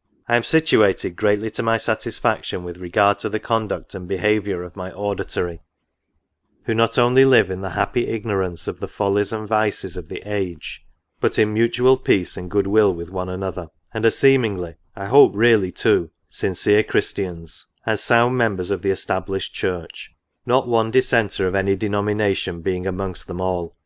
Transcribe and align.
"I 0.30 0.34
am 0.36 0.44
situated 0.44 1.14
greatly 1.14 1.50
to 1.50 1.62
my 1.62 1.76
satisfaction 1.76 2.64
with 2.64 2.78
regard 2.78 3.18
to 3.18 3.28
the 3.28 3.38
conduct 3.38 3.94
and 3.94 4.08
behaviour 4.08 4.62
of 4.62 4.76
my 4.76 4.90
auditory, 4.90 5.60
who 6.64 6.74
not 6.74 6.96
only 6.96 7.26
live 7.26 7.50
in 7.50 7.60
the 7.60 7.72
happy 7.76 8.06
ignorance 8.06 8.66
of 8.66 8.80
the 8.80 8.88
follies 8.88 9.30
and 9.30 9.46
vices 9.46 9.98
of 9.98 10.08
the 10.08 10.22
age, 10.24 10.86
but 11.20 11.38
in 11.38 11.52
mutual 11.52 11.98
peace 11.98 12.34
and 12.34 12.50
good 12.50 12.66
will 12.66 12.94
with 12.94 13.10
one 13.10 13.28
another, 13.28 13.66
and 13.92 14.06
are 14.06 14.10
seemingly 14.10 14.76
(I 14.96 15.04
hope 15.08 15.32
really 15.34 15.70
too) 15.70 16.12
sincere 16.30 16.82
Christians, 16.82 17.66
and 17.84 18.00
sound 18.00 18.38
members 18.38 18.70
of 18.70 18.80
the 18.80 18.90
established 18.90 19.52
church, 19.52 20.14
not 20.46 20.66
one 20.66 20.90
dissenter 20.90 21.46
of 21.46 21.54
any 21.54 21.76
denomination 21.76 22.62
being 22.62 22.86
amongst 22.86 23.26
them 23.26 23.42
all. 23.42 23.76